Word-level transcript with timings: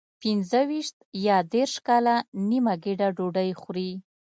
پنځه 0.21 0.59
ویشت 0.69 0.95
یا 1.27 1.37
دېرش 1.53 1.73
کاله 1.87 2.15
نیمه 2.49 2.73
ګېډه 2.83 3.07
ډوډۍ 3.17 3.49
خوري. 3.61 3.91